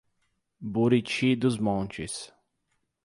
Buriti 0.63 1.35
dos 1.35 1.59
Montes 1.59 2.33